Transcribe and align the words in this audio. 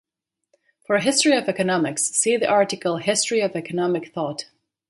For 0.87 0.95
a 0.95 1.01
history 1.03 1.37
of 1.37 1.47
economics, 1.47 2.07
see 2.09 2.35
the 2.35 2.47
article 2.49 2.97
History 2.97 3.41
of 3.41 3.55
economic 3.55 4.11
thought. 4.11 4.45